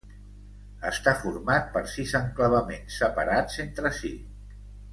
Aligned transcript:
Està 0.91 1.13
format 1.25 1.69
per 1.75 1.83
sis 1.93 2.15
enclavaments 2.21 2.99
separats 3.03 3.63
entre 3.69 3.93
si. 4.01 4.13